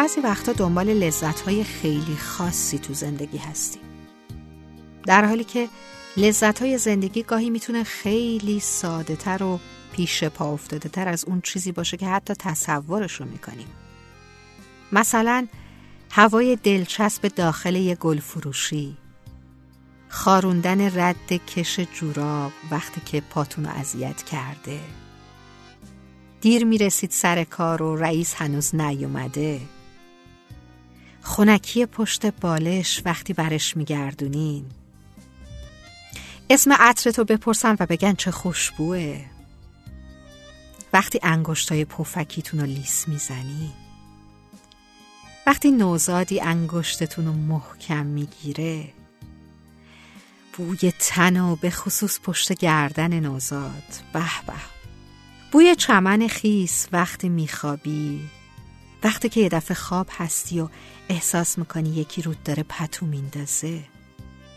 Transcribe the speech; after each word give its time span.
بعضی 0.00 0.20
وقتا 0.20 0.52
دنبال 0.52 0.88
لذت 0.88 1.40
های 1.40 1.64
خیلی 1.64 2.16
خاصی 2.16 2.78
تو 2.78 2.94
زندگی 2.94 3.38
هستیم. 3.38 3.82
در 5.06 5.24
حالی 5.24 5.44
که 5.44 5.68
لذت 6.16 6.62
های 6.62 6.78
زندگی 6.78 7.22
گاهی 7.22 7.50
می‌تونه 7.50 7.84
خیلی 7.84 8.60
ساده 8.60 9.16
تر 9.16 9.42
و 9.42 9.60
پیش 9.92 10.24
پا 10.24 10.52
افتاده 10.52 10.88
تر 10.88 11.08
از 11.08 11.24
اون 11.24 11.40
چیزی 11.40 11.72
باشه 11.72 11.96
که 11.96 12.06
حتی 12.06 12.34
تصورش 12.38 13.12
رو 13.12 13.26
می‌کنیم. 13.26 13.66
مثلا 14.92 15.46
هوای 16.10 16.56
دلچسب 16.56 17.28
داخل 17.28 17.76
یه 17.76 17.94
گل 17.94 18.20
فروشی 18.20 18.96
خاروندن 20.08 20.98
رد 21.00 21.32
کش 21.32 21.80
جوراب 21.80 22.52
وقتی 22.70 23.00
که 23.04 23.20
پاتون 23.20 23.66
اذیت 23.66 24.22
کرده. 24.22 24.80
دیر 26.40 26.64
می‌رسید 26.64 27.10
سر 27.10 27.44
کار 27.44 27.82
و 27.82 27.96
رئیس 27.96 28.34
هنوز 28.34 28.74
نیومده. 28.74 29.60
خونکی 31.22 31.86
پشت 31.86 32.26
بالش 32.26 33.02
وقتی 33.04 33.32
برش 33.32 33.76
میگردونین. 33.76 34.64
اسم 36.50 36.72
عطرتو 36.72 37.24
بپرسن 37.24 37.76
و 37.80 37.86
بگن 37.86 38.14
چه 38.14 38.30
خوشبوه. 38.30 39.24
وقتی 40.92 41.20
انگشتای 41.22 41.84
پفکیتون 41.84 42.60
رو 42.60 42.66
لیس 42.66 43.08
می‌زنین. 43.08 43.72
وقتی 45.46 45.70
نوزادی 45.70 46.40
انگشتتون 46.40 47.26
رو 47.26 47.32
محکم 47.32 48.06
می‌گیره. 48.06 48.88
بوی 50.56 50.92
تن 50.98 51.40
و 51.40 51.56
به 51.56 51.70
خصوص 51.70 52.20
پشت 52.20 52.52
گردن 52.52 53.20
نوزاد. 53.20 53.84
به 54.12 54.20
به. 54.46 54.52
بوی 55.52 55.74
چمن 55.74 56.28
خیس 56.28 56.88
وقتی 56.92 57.28
میخوابی. 57.28 58.20
وقتی 59.04 59.28
که 59.28 59.40
یه 59.40 59.48
دفعه 59.48 59.74
خواب 59.74 60.06
هستی 60.10 60.60
و 60.60 60.68
احساس 61.08 61.58
می‌کنی 61.58 61.88
یکی 61.88 62.22
رود 62.22 62.42
داره 62.42 62.62
پتو 62.62 63.06
میندازه. 63.06 63.84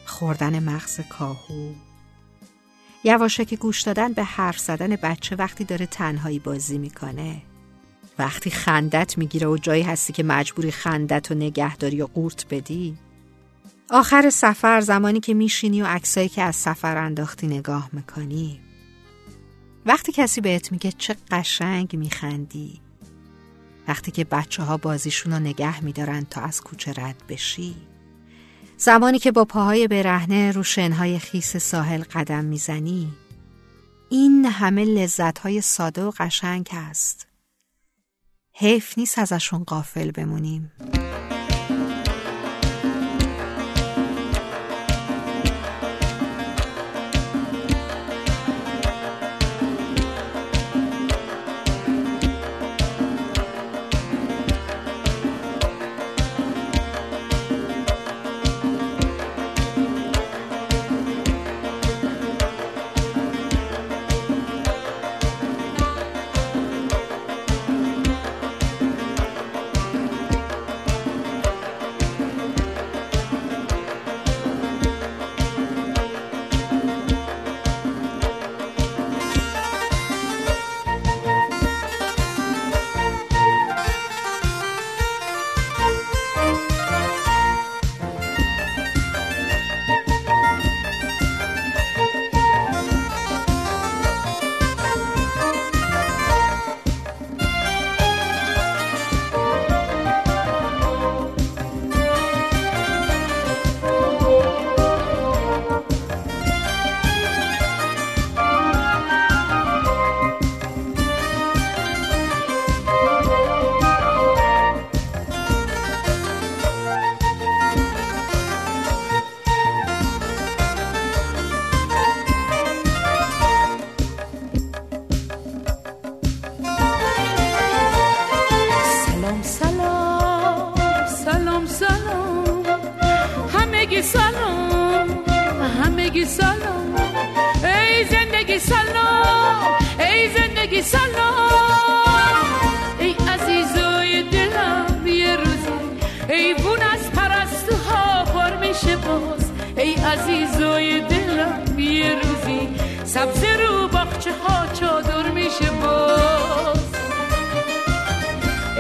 خوردن 0.06 0.64
مغز 0.64 1.00
کاهو. 1.10 1.74
یواشکی 3.04 3.56
گوش 3.56 3.82
دادن 3.82 4.14
به 4.14 4.24
حرف 4.24 4.60
زدن 4.60 4.96
بچه 4.96 5.36
وقتی 5.36 5.64
داره 5.64 5.86
تنهایی 5.86 6.40
بازی 6.40 6.78
می‌کنه. 6.78 7.42
وقتی 8.20 8.50
خندت 8.50 9.18
می‌گیره 9.18 9.48
و 9.48 9.58
جایی 9.58 9.84
هستی 9.84 10.14
که 10.14 10.24
مجبوری 10.24 10.72
خندت 10.72 11.32
و 11.32 11.34
نگهداری 11.34 12.02
و 12.02 12.06
قورت 12.06 12.46
بدی. 12.50 12.98
آخر 13.90 14.30
سفر 14.30 14.82
زمانی 14.82 15.20
که 15.20 15.34
میشینی 15.34 15.82
و 15.82 15.86
عکسایی 15.86 16.30
که 16.30 16.42
از 16.42 16.56
سفر 16.56 16.98
انداختی 16.98 17.48
نگاه 17.48 17.90
می‌کنی. 17.94 18.60
وقتی 19.86 20.12
کسی 20.12 20.42
بهت 20.42 20.72
میگه 20.72 20.92
چه 20.92 21.16
قشنگ 21.32 21.96
میخندی. 21.96 22.82
وقتی 23.88 24.12
که 24.12 24.24
بچه 24.24 24.64
ها 24.64 24.78
بازیشون 24.78 25.34
رو 25.34 25.40
نگه 25.40 25.84
میدارن 25.84 26.26
تا 26.30 26.42
از 26.42 26.62
کوچه 26.62 26.94
رد 26.98 27.24
بشی. 27.30 27.76
زمانی 28.78 29.20
که 29.20 29.32
با 29.32 29.46
پاهای 29.46 29.88
برهنه 29.88 30.52
رو 30.52 30.64
شنهای 30.64 31.20
خیس 31.20 31.58
ساحل 31.58 32.04
قدم 32.14 32.46
می‌زنی 32.46 33.14
این 34.10 34.46
همه 34.46 34.86
لذت 34.86 35.40
های 35.40 35.62
ساده 35.62 36.04
و 36.04 36.12
قشنگ 36.20 36.70
هست. 36.72 37.28
حیف 38.56 38.98
نیست 38.98 39.20
ازشون 39.20 39.64
قافل 39.64 40.12
بمونیم. 40.12 40.72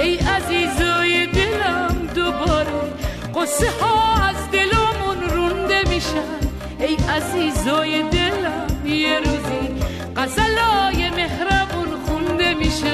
ای 0.03 0.15
عزیزای 0.17 1.27
دلم 1.27 2.07
دوباره 2.15 2.81
قصه 3.35 3.69
ها 3.81 4.23
از 4.23 4.51
دلمون 4.51 5.29
رونده 5.29 5.89
میشن. 5.89 6.39
ای 6.79 6.95
عزیزای 7.09 8.03
دلم 8.03 8.85
یه 8.85 9.19
روزی 9.19 9.83
غزلای 10.15 11.09
مهربون 11.09 12.05
خونده 12.05 12.53
سلام 12.53 12.91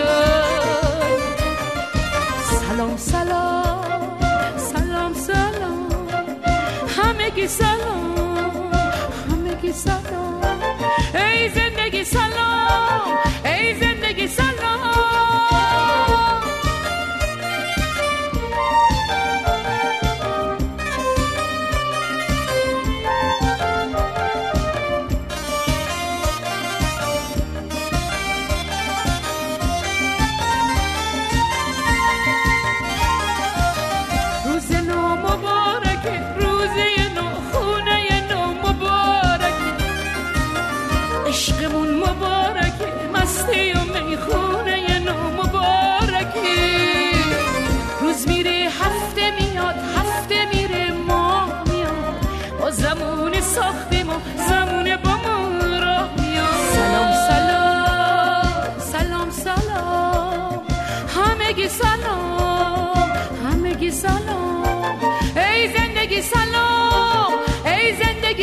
سلام 2.62 2.98
سلام. 2.98 3.69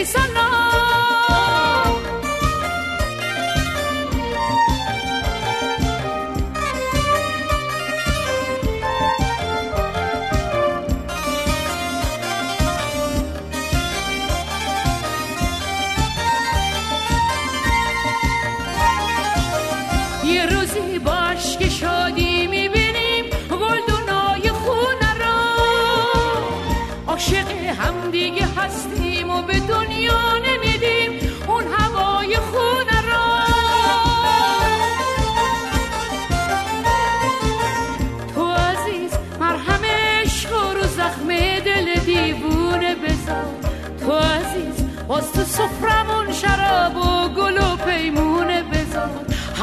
زندگی 0.07 0.27
سلام 0.35 0.56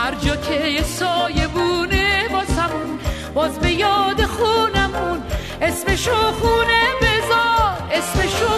هر 0.04 0.16
جا 0.16 0.36
که 0.36 0.68
یه 0.68 0.84
سایه 0.84 1.48
بونه 1.48 2.28
واسمون 2.32 3.00
باز 3.34 3.60
به 3.60 3.72
یاد 3.72 4.26
خونمون. 4.26 5.22
اسمشو 5.62 6.12
خونه 6.12 6.84
بذار 7.02 7.90
اسمشو 7.92 8.53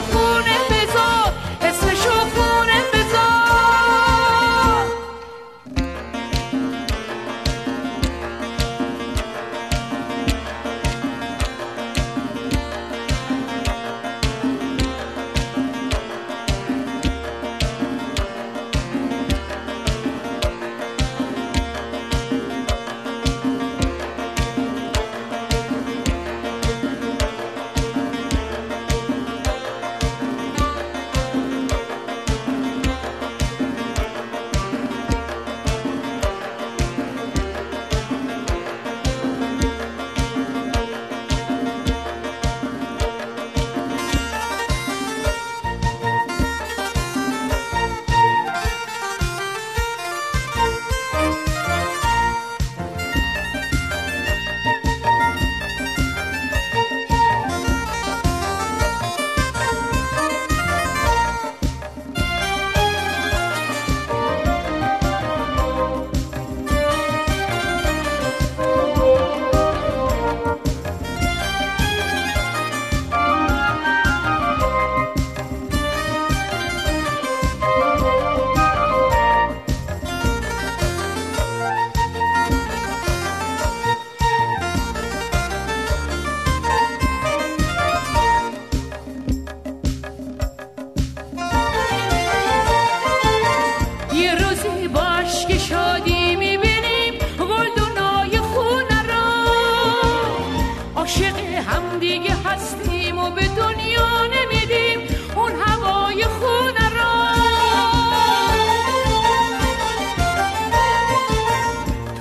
عاشق 101.65 101.69
همدیگه 101.69 102.35
هستیم 102.45 103.17
و 103.17 103.29
به 103.29 103.47
دنیا 103.47 104.25
نمیدیم 104.25 105.00
اون 105.35 105.51
هوای 105.65 106.23
خونه 106.25 106.89
را. 106.95 107.15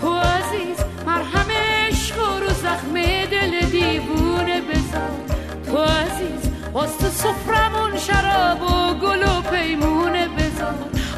تو 0.00 0.14
عزیز 0.14 0.76
مرهم 1.06 1.50
عشق 1.50 2.19
رو 2.19 2.49
زخم 2.49 2.94
دل 3.31 3.61
دیوونه 3.61 4.61
بذار 4.61 5.11
تو 5.67 5.79
عزیز 5.79 6.50
باز 6.73 6.99
تو 6.99 7.06
سفرمون 7.08 7.99
شراب 7.99 8.62
و 8.62 8.94
گل 8.94 9.23
و 9.23 9.43
پیمونه 9.43 10.29
بذار 10.29 10.75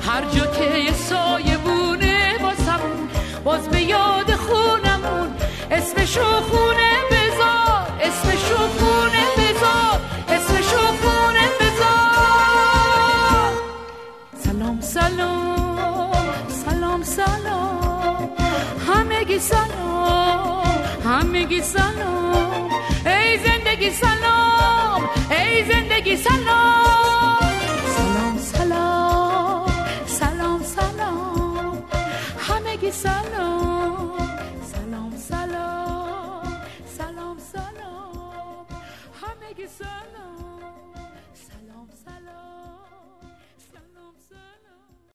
هر 0.07 0.23
جا 0.25 0.47
که 0.47 0.79
یه 0.79 0.93
سایه 0.93 1.57
بونه 1.59 2.39
واسمون 2.43 3.09
باز 3.45 3.69
به 3.69 3.83
یاد 3.83 4.35
خونمون 4.35 5.29
اسمشو 5.71 6.41
خونه 6.41 6.66
همگی 21.47 21.63
سلام 21.63 22.71
ای 23.07 23.39
زندگی 23.39 23.91
سلام 23.91 25.11
ای 25.31 25.65
زندگی 25.65 26.17
سلام 26.17 27.46